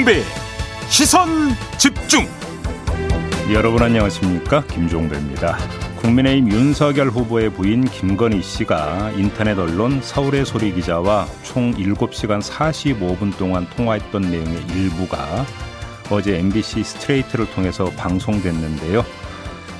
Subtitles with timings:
[0.00, 0.22] 김종배
[0.88, 1.28] 시선
[1.76, 2.26] 집중
[3.52, 5.58] 여러분 안녕하십니까 김종배입니다
[6.00, 13.66] 국민의힘 윤석열 후보의 부인 김건희 씨가 인터넷 언론 서울의 소리 기자와 총 7시간 45분 동안
[13.76, 15.44] 통화했던 내용의 일부가
[16.10, 19.04] 어제 MBC 스트레이트를 통해서 방송됐는데요.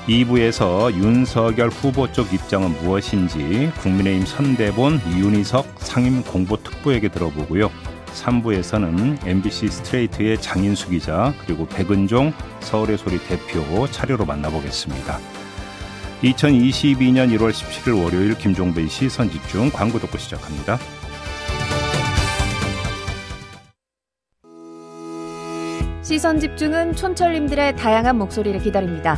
[0.07, 7.71] 2부에서 윤석열 후보 쪽 입장은 무엇인지 국민의힘 선대본 윤희석 상임 공보특보에게 들어보고요.
[8.13, 15.19] 3부에서는 MBC 스트레이트의 장인수 기자 그리고 백은종 서울의 소리 대표 차례로 만나보겠습니다.
[16.23, 20.77] 2022년 1월 17일 월요일 김종배 시선 집중 광고 듣고 시작합니다.
[26.03, 29.17] 시선 집중은 촌철님들의 다양한 목소리를 기다립니다.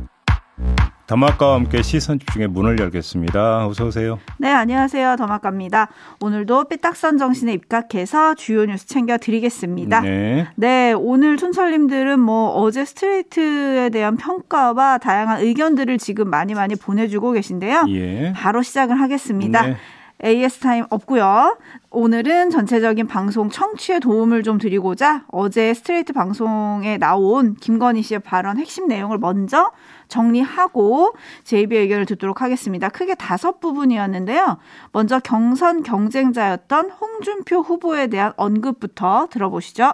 [1.11, 3.67] 더마카와 함께 시선 집중의 문을 열겠습니다.
[3.67, 4.17] 어서 오세요.
[4.37, 5.17] 네, 안녕하세요.
[5.17, 5.89] 더마카입니다.
[6.21, 9.99] 오늘도 삐딱선 정신에 입각해서 주요 뉴스 챙겨 드리겠습니다.
[9.99, 10.47] 네.
[10.55, 17.87] 네, 오늘 촌철님들은 뭐 어제 스트레이트에 대한 평가와 다양한 의견들을 지금 많이 많이 보내주고 계신데요.
[17.89, 18.31] 예.
[18.33, 19.63] 바로 시작을 하겠습니다.
[19.63, 19.75] 네.
[20.23, 21.57] AS 타임 없고요.
[21.89, 28.87] 오늘은 전체적인 방송 청취에 도움을 좀 드리고자 어제 스트레이트 방송에 나온 김건희 씨의 발언 핵심
[28.87, 29.71] 내용을 먼저
[30.07, 32.89] 정리하고 JB의 의견을 듣도록 하겠습니다.
[32.89, 34.57] 크게 다섯 부분이었는데요.
[34.91, 39.93] 먼저 경선 경쟁자였던 홍준표 후보에 대한 언급부터 들어보시죠.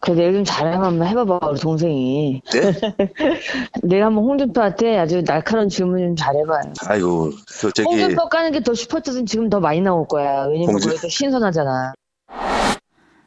[0.00, 2.40] 그 내일 좀 자랑 한번 해봐봐 우리 동생이.
[2.52, 2.72] 네?
[3.82, 6.72] 내가 한번 홍준표한테 아주 날카로운 질문 좀 잘해봐요.
[6.86, 7.88] 아이고 저 저기.
[7.88, 10.44] 홍준표 까는 게 더 슈퍼챗은 지금 더 많이 나올 거야.
[10.44, 10.90] 왜냐면 홍준...
[10.90, 11.94] 그게 더 신선하잖아.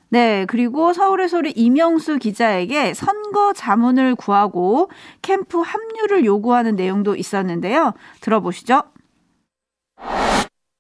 [0.10, 4.90] 네, 그리고 서울의 소리 이명수 기자에게 선거 자문을 구하고
[5.22, 7.94] 캠프 합류를 요구하는 내용도 있었는데요.
[8.20, 8.82] 들어보시죠.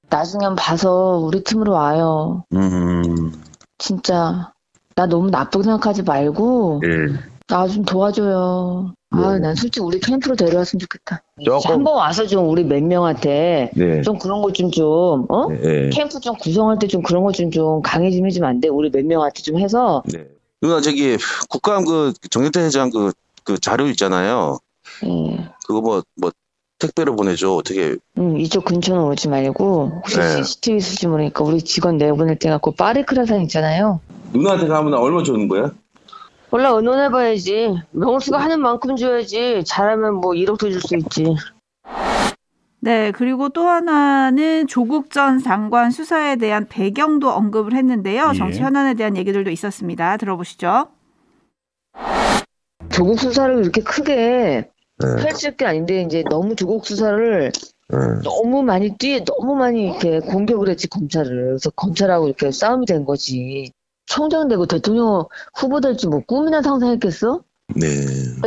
[0.10, 2.44] 나중에 봐서 우리 팀으로 와요.
[2.54, 3.32] 음.
[3.78, 4.52] 진짜
[5.02, 6.90] 나 너무 나쁘게 생각하지 말고 네.
[7.48, 8.94] 나좀 도와줘요.
[9.14, 9.24] 네.
[9.24, 11.24] 아, 난 솔직히 우리 캠프로 데려왔으면 좋겠다.
[11.44, 11.72] 조금...
[11.72, 14.02] 한 번 와서 좀 우리 몇 명한테 네.
[14.04, 15.48] 좀 그런 것 좀 좀, 어?
[15.50, 15.90] 네.
[15.90, 18.68] 캠프 좀 구성할 때 좀 그런 것 좀 좀 강해 좀 해주면 안 돼?
[18.68, 20.04] 우리 몇 명한테 좀 해서.
[20.06, 20.28] 네.
[20.62, 21.18] 누나, 저기,
[21.50, 23.12] 국감 그 정경태 회장 그,
[23.44, 24.60] 그 자료 있잖아요.
[25.02, 25.50] 네.
[25.66, 26.32] 그거 뭐, 뭐,
[26.82, 27.52] 택배로 보내줘.
[27.54, 27.96] 어떻게.
[28.18, 30.44] 응, 이쪽 근처는 오지 말고, 혹시 네.
[30.44, 34.00] CCTV 있을지 모르니까 우리 직원 내보낼 때 갖고 파리크라산 있잖아요.
[34.34, 35.72] 누나한테 가면 얼마 주는 거야?
[36.50, 37.76] 몰라 의논해봐야지.
[37.92, 39.64] 명수가 하는 만큼 줘야지.
[39.66, 41.36] 잘하면 뭐 1억도 줄 수 있지.
[42.84, 48.32] 네, 그리고 또 하나는 조국 전 장관 수사에 대한 배경도 언급을 했는데요.
[48.34, 48.38] 예.
[48.38, 50.18] 정치 현안에 대한 얘기들도 있었습니다.
[50.18, 50.88] 들어보시죠.
[52.90, 54.71] 조국 수사를 이렇게 크게 네.
[55.22, 57.52] 펼칠 게 아닌데 이제 너무 조국 수사를
[57.90, 57.98] 네.
[58.24, 63.72] 너무 많이 뛰 너무 많이 이렇게 공격을 했지 검찰을 그래서 검찰하고 이렇게 싸움이 된 거지
[64.06, 65.26] 총장 되고 대통령
[65.56, 67.42] 후보 될지 뭐 꿈이나 상상했겠어?
[67.76, 67.88] 네.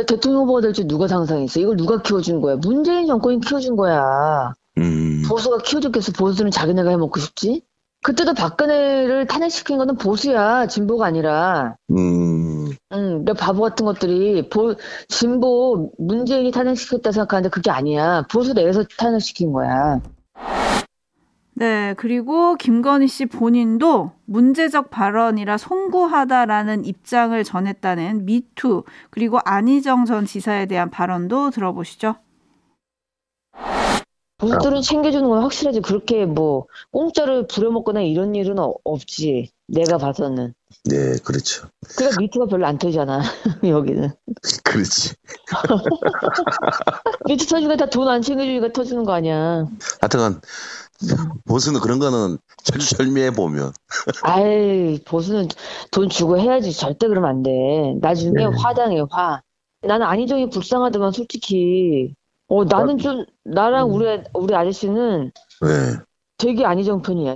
[0.07, 1.59] 대통령 후보가 될지 누가 상상했어?
[1.59, 2.55] 이걸 누가 키워준 거야?
[2.57, 4.53] 문재인 정권이 키워준 거야.
[4.77, 5.23] 음.
[5.27, 6.11] 보수가 키워줬겠어?
[6.13, 7.61] 보수는 자기네가 해먹고 싶지?
[8.03, 11.75] 그때도 박근혜를 탄핵시킨 거는 보수야, 진보가 아니라.
[11.89, 12.54] 음.
[12.93, 14.75] 응, 내 바보 같은 것들이 보,
[15.07, 18.25] 진보 문재인이 탄핵시켰다 생각하는데 그게 아니야.
[18.31, 20.01] 보수 내에서 탄핵시킨 거야.
[21.57, 30.65] 네, 그리고 김건희 씨 본인도 문제적 발언이라 송구하다라는 입장을 전했다는 미투, 그리고 안희정 전 지사에
[30.65, 32.15] 대한 발언도 들어보시죠.
[34.37, 35.79] 보수들은 챙겨주는 건 확실하지.
[35.79, 39.54] 그렇게 뭐, 공짜를 부려먹거나 이런 일은 없지.
[39.67, 40.53] 내가 봐서는.
[40.85, 41.67] 네, 그렇죠.
[41.97, 43.21] 그러니까 미투가 별로 안 터지잖아,
[43.63, 44.11] 여기는.
[44.63, 45.13] 그렇지.
[47.27, 49.65] 미투 터지니까 다 돈 안 챙겨주니까 터지는 거 아니야.
[50.01, 50.39] 하여튼,
[51.45, 53.71] 보수는 그런 거는 철저절미해 보면.
[54.23, 55.47] 아이 보수는
[55.91, 57.51] 돈 주고 해야지 절대 그러면 안 돼.
[58.01, 58.45] 나중에 네.
[58.45, 59.41] 화당해 화.
[59.81, 62.13] 나는 안희정이 불쌍하더만 솔직히.
[62.47, 63.93] 어 나는 좀 나랑 음.
[63.95, 65.31] 우리 우리 아저씨는
[65.61, 65.67] 네.
[66.37, 67.35] 되게 안희정 편이야.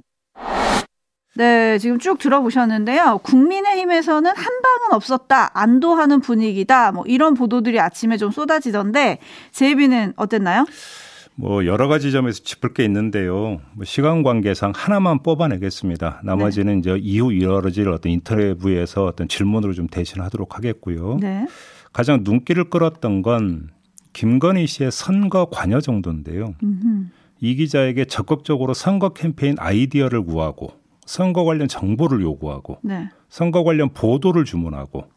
[1.35, 3.19] 네, 지금 쭉 들어보셨는데요.
[3.23, 9.19] 국민의힘에서는 한 방은 없었다, 안도하는 분위기다, 뭐 이런 보도들이 아침에 좀 쏟아지던데
[9.51, 10.65] 제이비는 어땠나요?
[11.35, 13.61] 뭐 여러 가지 점에서 짚을 게 있는데요.
[13.73, 16.19] 뭐 시간 관계상 하나만 뽑아내겠습니다.
[16.25, 16.79] 나머지는 네.
[16.79, 21.17] 이제 이후 이어질 어떤 인터뷰에서 어떤 질문으로 좀 대신하도록 하겠고요.
[21.21, 21.47] 네.
[21.93, 23.69] 가장 눈길을 끌었던 건
[24.11, 26.55] 김건희 씨의 선거 관여 정도인데요.
[26.61, 27.05] 음흠.
[27.39, 30.73] 이 기자에게 적극적으로 선거 캠페인 아이디어를 구하고
[31.09, 33.09] 선거 관련 정보를 요구하고 네.
[33.29, 35.09] 선거 관련 보도를 주문하고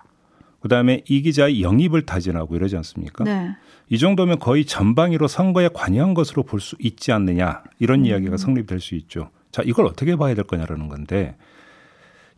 [0.61, 3.25] 그다음에 이 기자의 영입을 타진하고 이러지 않습니까?
[3.25, 3.51] 네.
[3.91, 8.05] 이 정도면 거의 전방위로 선거에 관여한 것으로 볼 수 있지 않느냐 이런 음.
[8.07, 9.29] 이야기가 성립될 수 있죠.
[9.51, 11.37] 자 이걸 어떻게 봐야 될 거냐라는 건데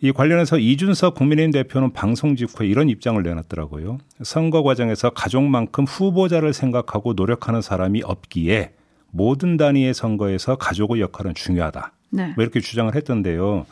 [0.01, 3.99] 이 관련해서 이준석 국민의힘 대표는 방송 직후에 이런 입장을 내놨더라고요.
[4.25, 8.73] 선거 과정에서 가족만큼 후보자를 생각하고 노력하는 사람이 없기에
[9.13, 11.93] 모든 단위의 선거에서 가족의 역할은 중요하다.
[12.15, 12.33] 네.
[12.37, 13.67] 뭐 이렇게 주장을 했던데요.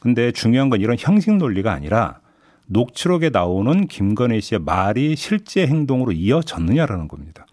[0.00, 2.18] 근데 중요한 건 이런 형식 논리가 아니라
[2.66, 7.46] 녹취록에 나오는 김건희 씨의 말이 실제 행동으로 이어졌느냐라는 겁니다.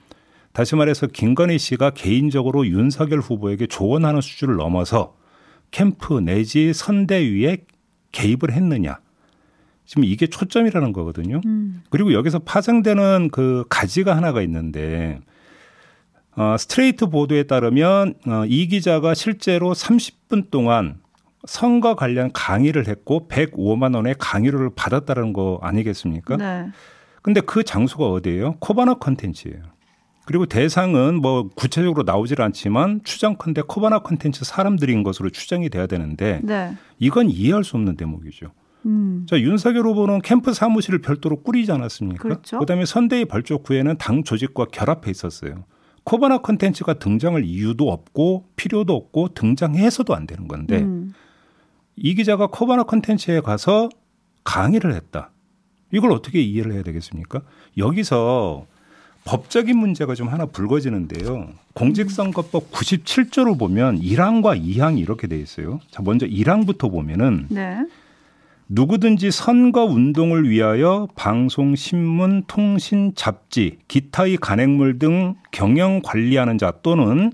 [0.53, 5.15] 다시 말해서 김건희 씨가 개인적으로 윤석열 후보에게 조언하는 수준을 넘어서
[5.71, 7.65] 캠프 내지 선대위에
[8.11, 8.99] 개입을 했느냐.
[9.85, 11.41] 지금 이게 초점이라는 거거든요.
[11.45, 11.81] 음.
[11.89, 15.19] 그리고 여기서 파생되는 그 가지가 하나가 있는데
[16.39, 21.01] 어, 스트레이트 보도에 따르면 어, 이 기자가 실제로 30분 동안
[21.45, 26.37] 선거 관련 강의를 했고 105만 원의 강의료를 받았다는 거 아니겠습니까?
[26.37, 26.67] 네.
[27.21, 28.55] 근데 그 장소가 어디예요?
[28.59, 29.63] 코바나 컨텐츠예요.
[30.25, 36.73] 그리고 대상은 뭐 구체적으로 나오질 않지만 추정컨대 코바나 컨텐츠 사람들인 것으로 추정이 돼야 되는데 네.
[36.99, 38.53] 이건 이해할 수 없는 대목이죠.
[38.85, 39.25] 음.
[39.29, 42.23] 자, 윤석열 후보는 캠프 사무실을 별도로 꾸리지 않았습니까?
[42.23, 42.59] 그렇죠.
[42.59, 45.65] 그다음에 선대위 발족 후에는 당 조직과 결합해 있었어요.
[46.09, 51.13] 코바나 컨텐츠가 등장할 이유도 없고 필요도 없고 등장해서도 안 되는 건데 음.
[51.95, 53.89] 이 기자가 코바나 컨텐츠에 가서
[54.43, 55.29] 강의를 했다.
[55.93, 57.41] 이걸 어떻게 이해를 해야 되겠습니까?
[57.77, 58.65] 여기서
[59.25, 61.49] 법적인 문제가 좀 하나 불거지는데요.
[61.75, 65.79] 공직선거법 97조를 보면 1항과 2항이 이렇게 돼 있어요.
[65.91, 67.85] 자, 먼저 1항부터 보면은 네.
[68.71, 77.31] 누구든지 선거 운동을 위하여 방송, 신문, 통신, 잡지, 기타의 간행물 등 경영 관리하는 자 또는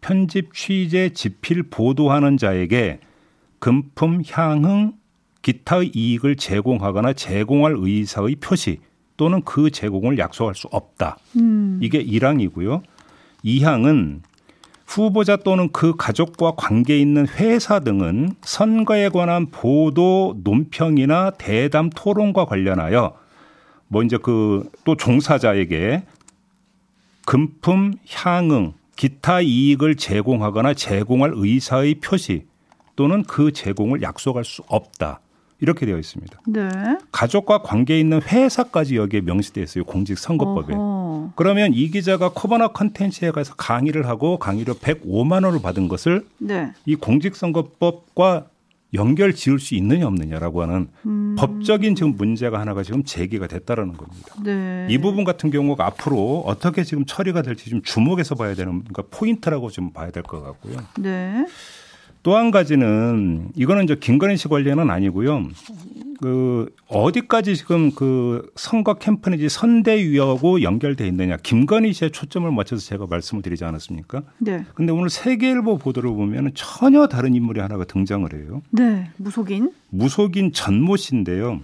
[0.00, 3.00] 편집, 취재, 집필, 보도하는 자에게
[3.58, 4.92] 금품, 향응,
[5.42, 8.78] 기타의 이익을 제공하거나 제공할 의사의 표시
[9.16, 11.18] 또는 그 제공을 약속할 수 없다.
[11.36, 11.80] 음.
[11.82, 12.82] 이게 1항이고요.
[13.44, 14.20] 2항은
[14.86, 23.16] 후보자 또는 그 가족과 관계 있는 회사 등은 선거에 관한 보도, 논평이나 대담 토론과 관련하여
[23.88, 26.04] 뭐 이제 그 또 종사자에게
[27.26, 32.46] 금품, 향응, 기타 이익을 제공하거나 제공할 의사의 표시
[32.94, 35.20] 또는 그 제공을 약속할 수 없다.
[35.60, 36.40] 이렇게 되어 있습니다.
[36.48, 36.68] 네.
[37.12, 39.84] 가족과 관계 있는 회사까지 여기에 명시되어 있어요.
[39.84, 40.74] 공직선거법에.
[40.74, 41.32] 어허.
[41.34, 46.72] 그러면 이 기자가 코바나 컨텐츠에 가서 강의를 하고 강의료 105만 원을 받은 것을 네.
[46.84, 48.46] 이 공직선거법과
[48.94, 51.34] 연결 지을 수 있느냐 없느냐라고 하는 음.
[51.38, 54.34] 법적인 지금 문제가 하나가 지금 제기가 됐다라는 겁니다.
[54.44, 54.86] 네.
[54.88, 59.70] 이 부분 같은 경우가 앞으로 어떻게 지금 처리가 될지 좀 주목해서 봐야 되는 그러니까 포인트라고
[59.70, 60.76] 좀 봐야 될 것 같고요.
[60.98, 61.46] 네.
[62.26, 65.46] 또 한 가지는 이거는 이제 김건희 씨 관련은 아니고요.
[66.20, 71.36] 그 어디까지 지금 그 선거 캠프 내지 선대위하고 연결돼 있느냐.
[71.36, 74.24] 김건희 씨의 초점을 맞춰서 제가 말씀을 드리지 않았습니까?
[74.38, 74.64] 네.
[74.74, 78.60] 근데 오늘 세계일보 보도를 보면 전혀 다른 인물이 하나가 등장을 해요.
[78.70, 79.08] 네.
[79.18, 79.70] 무속인?
[79.90, 81.60] 무속인 전모 씨인데요.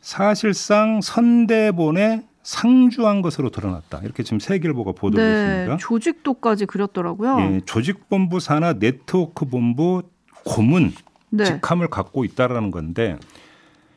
[0.00, 4.00] 사실상 선대본의 상주한 것으로 드러났다.
[4.04, 5.76] 이렇게 지금 세계일보가 보도를 네, 했습니다.
[5.78, 7.38] 조직도까지 그렸더라고요.
[7.40, 10.02] 예, 조직본부 산하 네트워크 본부
[10.44, 10.92] 고문
[11.30, 11.44] 네.
[11.44, 13.16] 직함을 갖고 있다라는 건데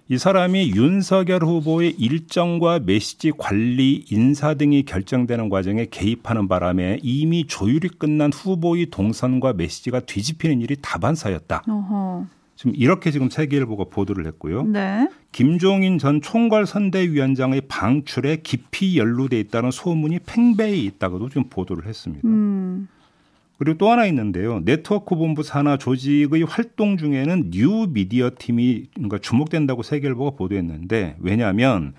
[0.09, 7.89] 이 사람이 윤석열 후보의 일정과 메시지 관리, 인사 등이 결정되는 과정에 개입하는 바람에 이미 조율이
[7.89, 11.63] 끝난 후보의 동선과 메시지가 뒤집히는 일이 다반사였다.
[11.67, 12.25] 어허.
[12.57, 14.63] 지금 이렇게 지금 세계일보가 보도를 했고요.
[14.63, 15.07] 네.
[15.31, 22.27] 김종인 전 총괄 선대위원장의 방출에 깊이 연루돼 있다는 소문이 팽배해 있다고도 지금 보도를 했습니다.
[22.27, 22.87] 음.
[23.59, 24.59] 그리고 또 하나 있는데요.
[24.65, 31.93] 네트워크 본부 산하 조직의 활동 중에는 뉴 미디어 팀이 그러니까 주목된다고 세계일보가 보도했는데 왜냐하면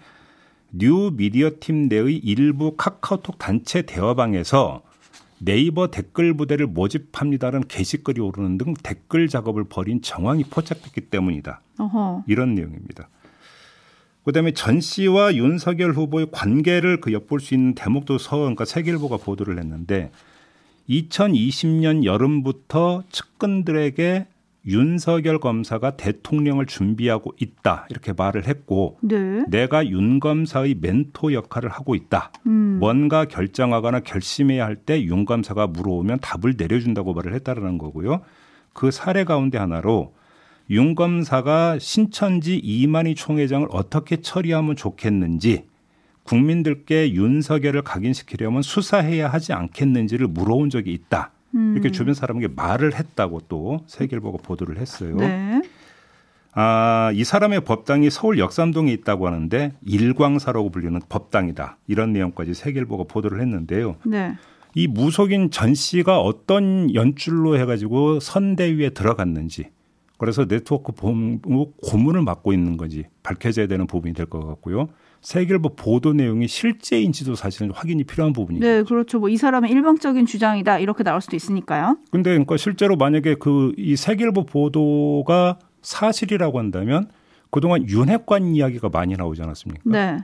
[0.73, 4.83] 뉴 미디어 팀 내의 일부 카카오톡 단체 대화방에서
[5.39, 11.61] 네이버 댓글 부대를 모집합니다라는 게시글이 오르는 등 댓글 작업을 벌인 정황이 포착됐기 때문이다.
[11.79, 12.25] 어허.
[12.27, 13.09] 이런 내용입니다.
[14.25, 19.59] 그다음에 전 씨와 윤석열 후보의 관계를 그 엿볼 수 있는 대목도 서 그러니까 세계일보가 보도를
[19.59, 20.11] 했는데
[20.91, 24.27] 2020년 여름부터 측근들에게
[24.69, 29.45] 윤석열 검사가 대통령을 준비하고 있다 이렇게 말을 했고 네.
[29.49, 32.31] 내가 윤 검사의 멘토 역할을 하고 있다.
[32.47, 32.77] 음.
[32.79, 38.21] 뭔가 결정하거나 결심해야 할 때 윤 검사가 물어오면 답을 내려준다고 말을 했다라는 거고요.
[38.75, 40.13] 그 사례 가운데 하나로
[40.71, 45.65] 윤 검사가 신천지 이만희 총회장을 어떻게 처리하면 좋겠는지
[46.25, 51.33] 국민들께 윤석열을 각인시키려면 수사해야 하지 않겠는지를 물어온 적이 있다.
[51.55, 51.73] 음.
[51.75, 55.17] 이렇게 주변 사람에게 말을 했다고 또 세계일보가 보도를 했어요.
[55.17, 55.63] 네.
[56.53, 61.77] 아, 이 사람의 법당이 서울 역삼동에 있다고 하는데 일광사라고 불리는 법당이다.
[61.87, 63.97] 이런 내용까지 세계일보가 보도를 했는데요.
[64.05, 64.35] 네.
[64.75, 69.71] 이 무속인 전 씨가 어떤 연줄로 해가지고 선대위에 들어갔는지
[70.19, 74.89] 그래서 네트워크 본부 고문을 맡고 있는 건지 밝혀져야 되는 부분이 될 것 같고요.
[75.21, 78.65] 세계일보 보도 내용이 실제인지도 사실은 확인이 필요한 부분이죠.
[78.67, 79.19] 네, 그렇죠.
[79.19, 81.99] 뭐 이 사람의 일방적인 주장이다 이렇게 나올 수도 있으니까요.
[82.11, 87.09] 근데 그러니까 실제로 만약에 그 이 세계일보 보도가 사실이라고 한다면
[87.51, 89.83] 그동안 윤핵관 이야기가 많이 나오지 않았습니까?
[89.87, 90.19] 네.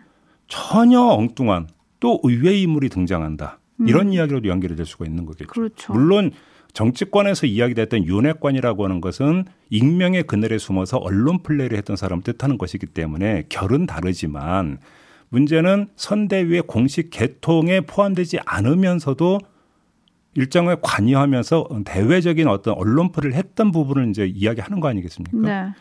[0.48, 1.68] 전혀 엉뚱한
[2.00, 3.58] 또 의외의 인물이 등장한다.
[3.86, 4.12] 이런 음.
[4.12, 5.48] 이야기로도 연결이 될 수가 있는 거겠죠.
[5.48, 5.92] 그렇죠.
[5.92, 6.30] 물론
[6.74, 13.44] 정치권에서 이야기됐던 윤핵관이라고 하는 것은 익명의 그늘에 숨어서 언론 플레이를 했던 사람을 뜻하는 것이기 때문에
[13.48, 14.78] 결은 다르지만
[15.28, 19.40] 문제는 선대위의 공식 개통에 포함되지 않으면서도
[20.34, 25.38] 일정에 관여하면서 대외적인 어떤 언론플을 했던 부분을 이제 이야기하는 거 아니겠습니까?
[25.38, 25.72] 네.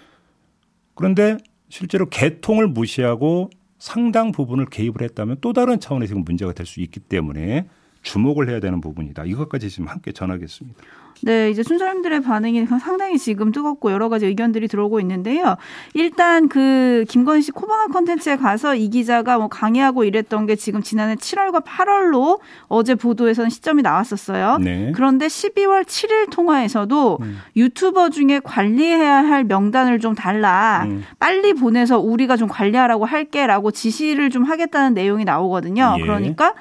[0.94, 1.38] 그런데
[1.70, 7.00] 실제로 개통을 무시하고 상당 부분을 개입을 했다면 또 다른 차원의 지금 문제가 될 수 있기
[7.00, 7.68] 때문에
[8.04, 9.26] 주목을 해야 되는 부분이다.
[9.26, 10.84] 이것까지 지금 함께 전하겠습니다.
[11.22, 15.56] 네, 이제 순사람들의 반응이 상당히 지금 뜨겁고 여러 가지 의견들이 들어오고 있는데요.
[15.94, 21.16] 일단 그 김건희 씨 코바나 컨텐츠에 가서 이 기자가 뭐 강의하고 이랬던 게 지금 지난해
[21.16, 24.58] 7월과 8월로 어제 보도에서는 시점이 나왔었어요.
[24.58, 24.92] 네.
[24.94, 27.40] 그런데 12월 7일 통화에서도 음.
[27.56, 30.84] 유튜버 중에 관리해야 할 명단을 좀 달라.
[30.88, 31.06] 음.
[31.20, 35.96] 빨리 보내서 우리가 좀 관리하라고 할게라고 지시를 좀 하겠다는 내용이 나오거든요.
[36.00, 36.02] 예.
[36.02, 36.54] 그러니까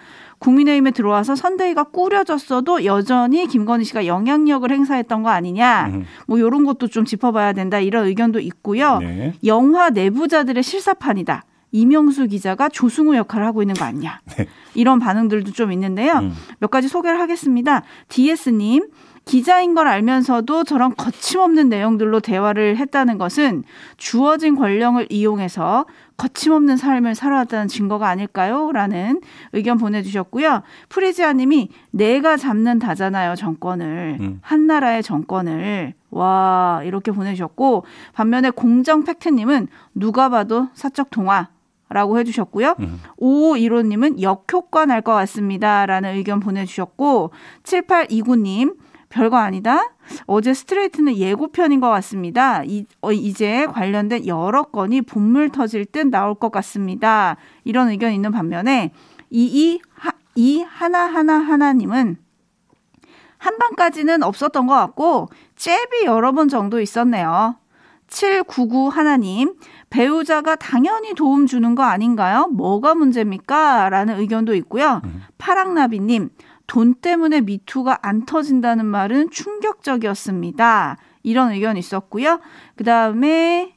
[0.42, 5.86] 국민의힘에 들어와서 선대위가 꾸려졌어도 여전히 김건희 씨가 영향력을 행사했던 거 아니냐.
[5.86, 6.04] 음.
[6.26, 7.78] 뭐 이런 것도 좀 짚어봐야 된다.
[7.78, 8.98] 이런 의견도 있고요.
[8.98, 9.34] 네.
[9.46, 11.44] 영화 내부자들의 실사판이다.
[11.70, 14.20] 이명수 기자가 조승우 역할을 하고 있는 거 아니냐.
[14.36, 14.46] 네.
[14.74, 16.14] 이런 반응들도 좀 있는데요.
[16.14, 16.32] 음.
[16.58, 17.82] 몇 가지 소개를 하겠습니다.
[18.08, 18.88] DS님.
[19.24, 23.64] 기자인 걸 알면서도 저런 거침없는 내용들로 대화를 했다는 것은
[23.96, 25.86] 주어진 권력을 이용해서
[26.16, 28.70] 거침없는 삶을 살아왔다는 증거가 아닐까요?
[28.72, 29.20] 라는
[29.52, 30.62] 의견 보내주셨고요.
[30.88, 34.18] 프리지아 님이 내가 잡는다잖아요, 정권을.
[34.20, 34.38] 음.
[34.42, 35.94] 한 나라의 정권을.
[36.10, 41.48] 와, 이렇게 보내주셨고, 반면에 공정 팩트님은 누가 봐도 사적 통화.
[41.88, 42.76] 라고 해주셨고요.
[42.80, 43.00] 음.
[43.20, 45.84] 5515님은 역효과 날 것 같습니다.
[45.84, 47.32] 라는 의견 보내주셨고,
[47.64, 48.76] 7829님,
[49.12, 49.92] 별거 아니다.
[50.26, 52.64] 어제 스트레이트는 예고편인 것 같습니다.
[52.64, 57.36] 이, 어, 이제 관련된 여러 건이 본물 터질 듯 나올 것 같습니다.
[57.64, 58.90] 이런 의견이 있는 반면에
[59.28, 62.16] 이, 이, 하, 이 하나하나 하나님은
[63.36, 67.56] 한방까지는 없었던 것 같고 잽이 여러 번 정도 있었네요.
[68.08, 69.54] 799 하나님,
[69.90, 72.46] 배우자가 당연히 도움 주는 거 아닌가요?
[72.52, 73.88] 뭐가 문제입니까?
[73.88, 75.00] 라는 의견도 있고요.
[75.04, 75.22] 음.
[75.38, 76.30] 파랑나비님,
[76.66, 80.96] 돈 때문에 미투가 안 터진다는 말은 충격적이었습니다.
[81.22, 82.40] 이런 의견이 있었고요.
[82.76, 83.74] 그 다음에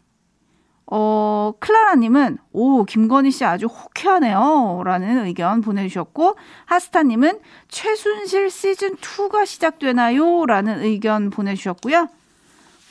[0.88, 4.84] 어, 클라라님은, 오, 김건희 씨 아주 호쾌하네요.
[4.86, 7.40] 라는 의견 보내주셨고, 하스타님은
[7.70, 10.46] 최순실 시즌2가 시작되나요?
[10.46, 12.08] 라는 의견 보내주셨고요.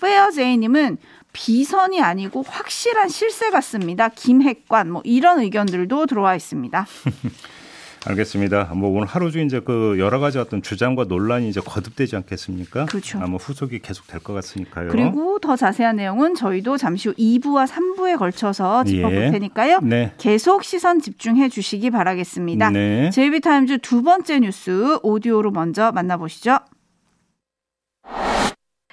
[0.00, 0.98] 페어제이님은
[1.32, 4.08] 비선이 아니고 확실한 실세 같습니다.
[4.08, 6.86] 김핵관, 뭐 이런 의견들도 들어와 있습니다.
[8.06, 8.72] 알겠습니다.
[8.74, 12.84] 뭐 오늘 하루 중 이제 그 여러 가지 어떤 주장과 논란이 이제 거듭되지 않겠습니까?
[12.86, 13.18] 그렇죠.
[13.18, 14.88] 아마 후속이 계속 될 것 같으니까요.
[14.90, 19.30] 그리고 더 자세한 내용은 저희도 잠시 후 2부와 3부에 걸쳐서 짚어볼 예.
[19.30, 19.80] 테니까요.
[19.82, 20.12] 네.
[20.18, 22.70] 계속 시선 집중해 주시기 바라겠습니다.
[22.70, 23.10] 네.
[23.10, 26.58] 제이비타임즈 두 번째 뉴스 오디오로 먼저 만나보시죠.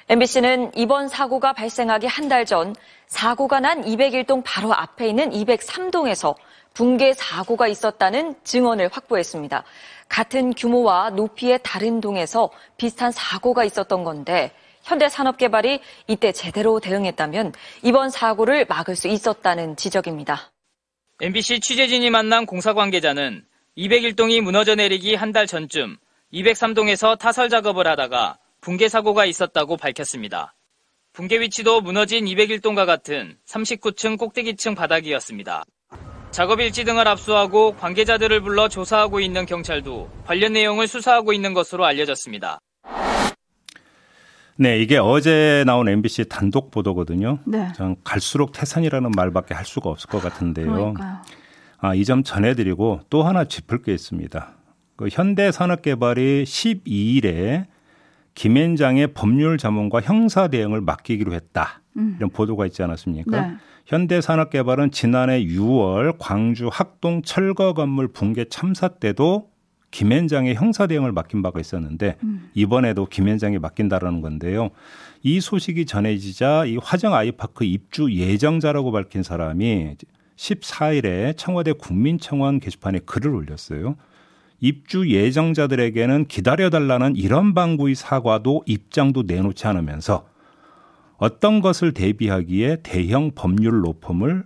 [0.10, 2.76] MBC는 이번 사고가 발생하기 한 달 전
[3.08, 6.34] 사고가 난 201동 바로 앞에 있는 203동에서
[6.74, 9.64] 붕괴 사고가 있었다는 증언을 확보했습니다.
[10.08, 14.52] 같은 규모와 높이의 다른 동에서 비슷한 사고가 있었던 건데
[14.84, 20.52] 현대산업개발이 이때 제대로 대응했다면 이번 사고를 막을 수 있었다는 지적입니다.
[21.22, 23.46] MBC 취재진이 만난 공사 관계자는
[23.78, 25.98] 201동이 무너져 내리기 한 달 전쯤
[26.34, 30.56] 203동에서 타설 작업을 하다가 붕괴 사고가 있었다고 밝혔습니다.
[31.14, 35.64] 붕괴 위치도 무너진 201동과 같은 39층 꼭대기층 바닥이었습니다.
[36.32, 42.60] 작업 일지 등을 압수하고 관계자들을 불러 조사하고 있는 경찰도 관련 내용을 수사하고 있는 것으로 알려졌습니다.
[44.56, 47.40] 네, 이게 어제 나온 MBC 단독 보도거든요.
[47.46, 47.68] 네.
[47.76, 50.94] 전 갈수록 태산이라는 말밖에 할 수가 없을 것 같은데요.
[51.80, 54.54] 아, 이 점 전해드리고 또 하나 짚을 게 있습니다.
[54.98, 57.66] 그 현대산업개발이 12일에
[58.36, 61.82] 김앤장의 법률 자문과 형사 대응을 맡기기로 했다.
[61.98, 62.16] 음.
[62.18, 63.42] 이런 보도가 있지 않았습니까?
[63.42, 63.54] 네.
[63.86, 69.50] 현대산업개발은 지난해 6월 광주 학동 철거 건물 붕괴 참사 때도
[69.92, 72.50] 김앤장의 형사 대응을 맡긴 바가 있었는데 음.
[72.54, 74.70] 이번에도 김앤장이 맡긴다라는 건데요.
[75.22, 79.96] 이 소식이 전해지자 이 화정 아이파크 입주 예정자라고 밝힌 사람이
[80.38, 83.96] 14일에 청와대 국민청원 게시판에 글을 올렸어요.
[84.62, 90.28] 입주 예정자들에게는 기다려달라는 이런 방구의 사과도 입장도 내놓지 않으면서
[91.18, 94.44] 어떤 것을 대비하기에 대형 법률 로펌을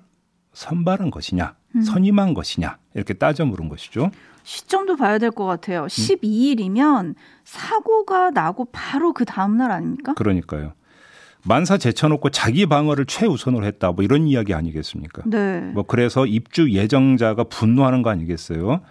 [0.54, 1.82] 선발한 것이냐, 음.
[1.82, 4.10] 선임한 것이냐 이렇게 따져 물은 것이죠.
[4.44, 5.84] 시점도 봐야 될 것 같아요.
[5.84, 5.88] 음.
[5.88, 10.14] 12일이면 사고가 나고 바로 그 다음 날 아닙니까?
[10.14, 10.74] 그러니까요.
[11.44, 13.92] 만사 제쳐놓고 자기 방어를 최우선으로 했다.
[13.92, 15.24] 뭐 이런 이야기 아니겠습니까?
[15.26, 15.60] 네.
[15.74, 18.82] 뭐 그래서 입주 예정자가 분노하는 거 아니겠어요?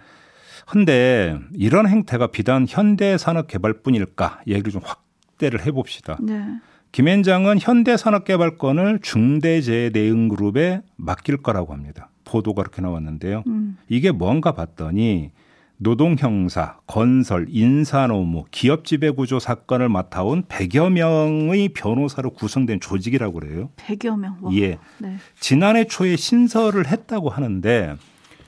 [0.65, 4.41] 근데 이런 행태가 비단 현대 산업 개발뿐일까?
[4.47, 6.17] 얘기를 좀 확대를 해봅시다.
[6.21, 6.43] 네.
[6.91, 12.09] 김앤장은 현대산업개발권을 중대재해대응그룹에 맡길 거라고 합니다.
[12.23, 13.43] 보도가 그렇게 나왔는데요.
[13.47, 13.77] 음.
[13.89, 15.31] 이게 뭔가 봤더니
[15.77, 23.69] 노동형사, 건설, 인사노무, 기업 지배구조 사건을 맡아온 100여 명의 변호사로 구성된 조직이라고 그래요.
[23.75, 24.37] 100여 명.
[24.41, 24.53] 와.
[24.53, 24.77] 예.
[24.99, 25.17] 네.
[25.37, 27.95] 지난해 초에 신설을 했다고 하는데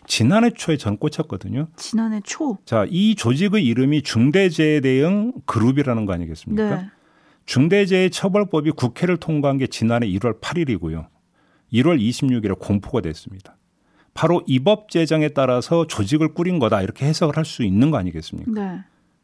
[0.08, 1.68] 지난해 초에 전 꽂혔거든요.
[1.76, 2.58] 지난해 초.
[2.66, 6.76] 자, 이 조직의 이름이 중대재해 대응 그룹이라는 거 아니겠습니까?
[6.76, 6.88] 네.
[7.46, 11.08] 중대재해 처벌법이 국회를 통과한 게 지난해 1월 8일이고요.
[11.74, 13.56] 1월 26일에 공포가 됐습니다.
[14.14, 18.52] 바로 이 법 제정에 따라서 조직을 꾸린 거다 이렇게 해석을 할 수 있는 거 아니겠습니까?
[18.52, 18.80] 네.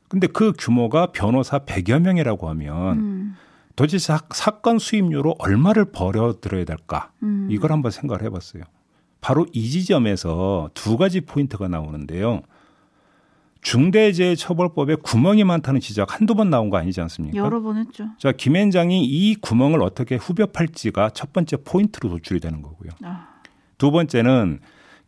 [0.08, 3.36] 근데 그 규모가 변호사 100여 명이라고 하면 음.
[3.76, 7.12] 도대체 사, 사건 수임료로 얼마를 벌어들여야 될까?
[7.24, 7.48] 음.
[7.50, 8.64] 이걸 한번 생각을 해봤어요.
[9.24, 12.42] 바로 이 지점에서 두 가지 포인트가 나오는데요.
[13.62, 17.38] 중대재해처벌법에 구멍이 많다는 지적 한두 번 나온 거 아니지 않습니까?
[17.38, 18.10] 여러 번 했죠.
[18.18, 22.90] 자, 김앤장이 이 구멍을 어떻게 후벼팔지가 첫 번째 포인트로 도출이 되는 거고요.
[23.02, 23.30] 아.
[23.78, 24.60] 두 번째는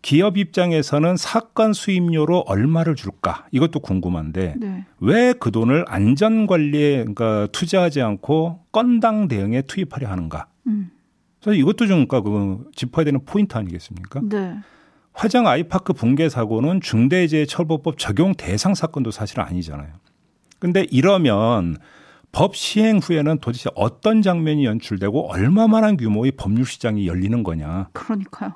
[0.02, 4.86] 기업 입장에서는 사건 수임료로 얼마를 줄까 이것도 궁금한데 네.
[5.02, 10.48] 왜그 돈을 안전 관리에 그러니까 투자하지 않고 건당 대응에 투입하려 하는가?
[11.46, 11.52] 음.
[11.52, 14.22] 그래서 이것도 좀 그러니까 그 짚어야 되는 포인트 아니겠습니까?
[14.24, 14.58] 네.
[15.14, 19.90] 화정 아이파크 붕괴 사고는 중대재해처벌법 적용 대상 사건도 사실 아니잖아요.
[20.60, 21.78] 근데 이러면
[22.32, 27.90] 법 시행 후에는 도대체 어떤 장면이 연출되고 얼마만한 규모의 법률 시장이 열리는 거냐?
[27.94, 28.54] 그러니까요.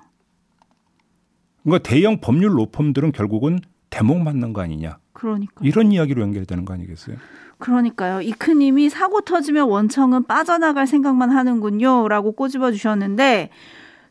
[1.64, 4.98] 그러니까 대형 법률 로펌들은 결국은 대목 맞는 거 아니냐.
[5.14, 7.18] 그러니까 이런 이야기로 연결되는 거 아니겠어요?
[7.60, 8.22] 그러니까요.
[8.22, 13.50] 이크님이 사고 터지면 원청은 빠져나갈 생각만 하는군요 라고 꼬집어 주셨는데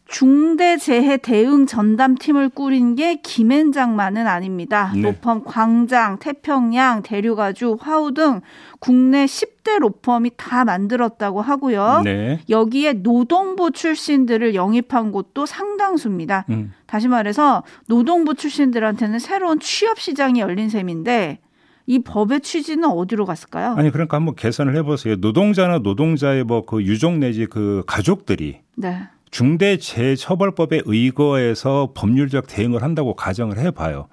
[0.09, 4.91] 중대재해 대응 전담팀을 꾸린 게 김앤장만은 아닙니다.
[4.95, 5.03] 네.
[5.03, 8.41] 로펌 광장, 태평양, 대류가주, 화우 등
[8.81, 12.01] 국내 10대 로펌이 다 만들었다고 하고요.
[12.05, 12.41] 네.
[12.49, 16.47] 여기에 노동부 출신들을 영입한 곳도 상당수입니다.
[16.49, 16.73] 음.
[16.87, 21.41] 다시 말해서 노동부 출신들한테는 새로운 취업 시장이 열린 셈인데
[21.89, 23.73] 이 법의 취지는 어디로 갔을까요?
[23.79, 25.17] 아니 그러니까 한번 계산을 해보세요.
[25.17, 29.09] 노동자나 노동자의 뭐 그 유족 내지 그 가족들이 네.
[29.31, 34.09] 중대재해처벌법에 의거해서 법률적 대응을 한다고 가정을 해봐요.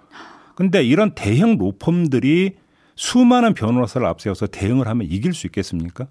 [0.55, 2.55] 근데 이런 대형 로펌들이
[2.95, 6.07] 수많은 변호사를 앞세워서 대응을 하면 이길 수 있겠습니까?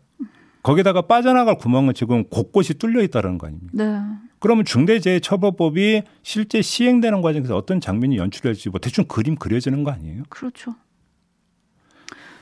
[0.62, 3.70] 거기다가 빠져나갈 구멍은 지금 곳곳이 뚫려 있다는 거 아닙니까?
[3.72, 4.00] 네.
[4.38, 10.24] 그러면 중대재해처벌법이 실제 시행되는 과정에서 어떤 장면이 연출될지 뭐 대충 그림 그려지는 거 아니에요?
[10.28, 10.74] 그렇죠.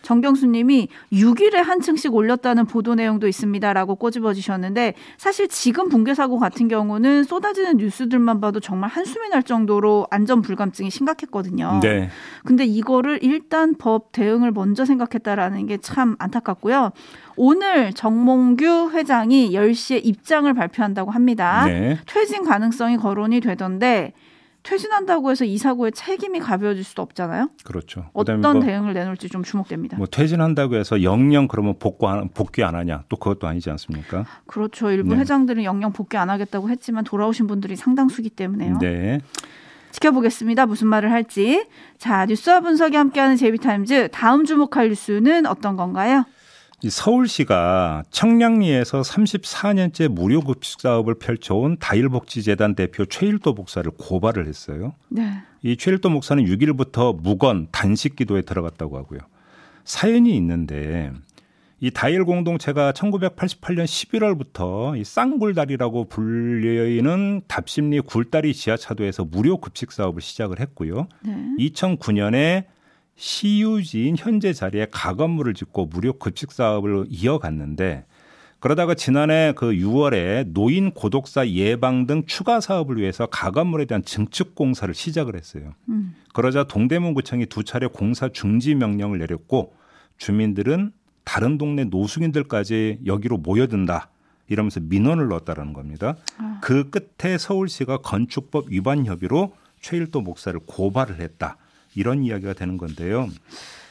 [0.02, 6.38] 정경수 님이 6일에 한 층씩 올렸다는 보도 내용도 있습니다라고 꼬집어 주셨는데 사실 지금 붕괴 사고
[6.38, 11.80] 같은 경우는 쏟아지는 뉴스들만 봐도 정말 한숨이 날 정도로 안전 불감증이 심각했거든요.
[11.82, 12.08] 네.
[12.44, 16.92] 근데 이거를 일단 법 대응을 먼저 생각했다라는 게 참 안타깝고요.
[17.36, 21.64] 오늘 정몽규 회장이 10시에 입장을 발표한다고 합니다.
[21.66, 21.98] 네.
[22.06, 24.12] 퇴진 가능성이 거론이 되던데
[24.62, 27.50] 퇴진한다고 해서 이 사고에 책임이 가벼워질 수도 없잖아요.
[27.64, 28.06] 그렇죠.
[28.12, 29.96] 어떤 뭐 대응을 내놓을지 좀 주목됩니다.
[29.96, 33.04] 뭐 퇴진한다고 해서 영영 그러면 복구 안, 복귀 안 하냐?
[33.08, 34.24] 또 그것도 아니지 않습니까?
[34.46, 34.90] 그렇죠.
[34.90, 35.20] 일부 네.
[35.20, 38.78] 회장들은 영영 복귀 안 하겠다고 했지만 돌아오신 분들이 상당수기 때문에요.
[38.78, 39.20] 네.
[39.90, 40.66] 지켜보겠습니다.
[40.66, 41.66] 무슨 말을 할지.
[41.98, 46.24] 자, 뉴스와 분석이 함께하는 제비타임즈 다음 주목할 뉴스는 어떤 건가요?
[46.90, 54.94] 서울시가 청량리에서 34년째 무료 급식 사업을 펼쳐온 다일복지재단 대표 최일도 목사를 고발을 했어요.
[55.08, 55.42] 네.
[55.62, 59.20] 이 최일도 목사는 6일부터 무건 단식 기도에 들어갔다고 하고요.
[59.84, 61.12] 사연이 있는데
[61.80, 70.60] 이 다일 공동체가 1988년 11월부터 이 쌍굴다리라고 불리는 답심리 굴다리 지하차도에서 무료 급식 사업을 시작을
[70.60, 71.08] 했고요.
[71.24, 71.34] 네.
[71.58, 72.64] 2009년에
[73.22, 78.04] 시유지인 현재 자리에 가건물을 짓고 무료 급식 사업을 이어갔는데
[78.58, 84.92] 그러다가 지난해 그 6월에 노인 고독사 예방 등 추가 사업을 위해서 가건물에 대한 증축 공사를
[84.92, 85.72] 시작을 했어요.
[85.88, 86.16] 음.
[86.34, 89.72] 그러자 동대문구청이 두 차례 공사 중지 명령을 내렸고
[90.18, 90.90] 주민들은
[91.22, 94.08] 다른 동네 노숙인들까지 여기로 모여든다.
[94.48, 96.16] 이러면서 민원을 넣었다라는 겁니다.
[96.38, 96.58] 아.
[96.60, 101.56] 그 끝에 서울시가 건축법 위반 협의로 최일도 목사를 고발을 했다.
[101.94, 103.28] 이런 이야기가 되는 건데요.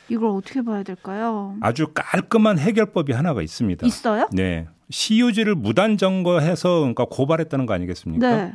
[0.09, 1.55] 이걸 어떻게 봐야 될까요?
[1.61, 3.85] 아주 깔끔한 해결법이 하나가 있습니다.
[3.87, 4.27] 있어요?
[4.33, 4.67] 네.
[4.89, 8.35] 시유지를 무단 점거해서 그러니까 고발했다는 거 아니겠습니까?
[8.35, 8.53] 네.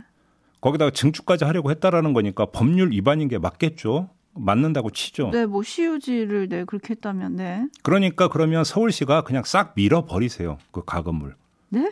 [0.61, 4.11] 거기다가 증축까지 하려고 했다라는 거니까 법률 위반인 게 맞겠죠.
[4.35, 5.31] 맞는다고 치죠.
[5.31, 7.67] 네, 뭐 시유지를 네 그렇게 했다면 네.
[7.83, 10.59] 그러니까 그러면 서울시가 그냥 싹 밀어 버리세요.
[10.73, 11.37] 그 가건물.
[11.71, 11.91] 네?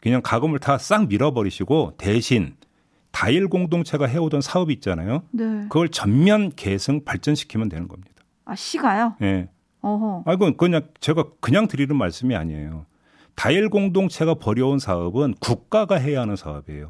[0.00, 2.54] 그냥 가건물 다 싹 밀어 버리시고 대신
[3.16, 5.22] 다일 공동체가 해오던 사업이 있잖아요.
[5.30, 5.44] 네.
[5.70, 8.12] 그걸 전면 계승 발전시키면 되는 겁니다.
[8.44, 9.14] 아 시가요?
[9.20, 9.48] 네.
[9.80, 10.24] 어허.
[10.26, 12.84] 아 이건 그냥 제가 그냥 드리는 말씀이 아니에요.
[13.34, 16.88] 다일 공동체가 벌여온 사업은 국가가 해야 하는 사업이에요.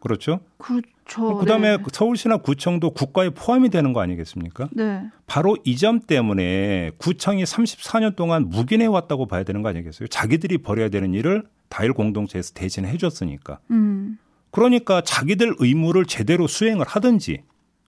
[0.00, 0.40] 그렇죠?
[0.58, 1.38] 그렇죠.
[1.38, 1.82] 그다음에 네.
[1.90, 4.68] 서울시나 구청도 국가에 포함이 되는 거 아니겠습니까?
[4.72, 5.04] 네.
[5.26, 10.08] 바로 이 점 때문에 구청이 34년 동안 묵인해 왔다고 봐야 되는 거 아니겠어요?
[10.08, 13.58] 자기들이 벌여야 되는 일을 다일 공동체에서 대신 해 줬으니까.
[13.70, 14.18] 음.
[14.56, 17.42] 그러니까 자기들 의무를 제대로 수행을 하든지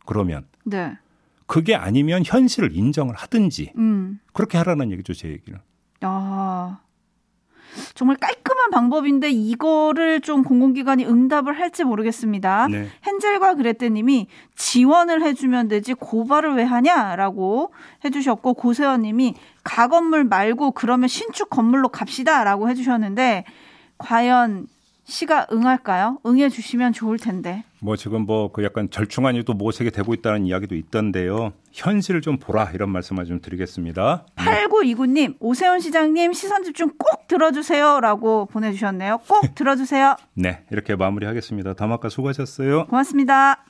[0.05, 0.99] 그러면 네.
[1.47, 4.21] 그게 아니면 현실을 인정을 하든지 음.
[4.35, 5.59] 그렇게 하라는 얘기죠, 제 얘기는.
[6.03, 6.81] 아.
[7.95, 12.69] 정말 깔끔한 방법인데 이거를 좀 공공기관이 응답을 할지 모르겠습니다.
[12.69, 12.89] 네.
[13.07, 17.73] 헨젤과 그레테님이 지원을 해주면 되지 고발을 왜 하냐라고
[18.05, 23.45] 해주셨고 고세현님이 가 건물 말고 그러면 신축 건물로 갑시다라고 해주셨는데
[23.97, 24.67] 과연
[25.09, 26.19] 시가 응할까요?
[26.27, 27.65] 응해 주시면 좋을 텐데.
[27.81, 31.53] 뭐 지금 뭐 그 약간 절충안 이도 모색이 되고 있다는 이야기도 있던데요.
[31.73, 34.27] 현실을 좀 보라 이런 말씀을 좀 드리겠습니다.
[34.37, 39.19] 8929님, 오세훈 시장님 시선 집중 꼭 들어주세요라고 보내주셨네요.
[39.29, 40.17] 꼭 들어주세요.
[40.35, 41.75] 네, 이렇게 마무리하겠습니다.
[41.75, 42.87] 담화가 수고하셨어요.
[42.87, 43.65] 고맙습니다.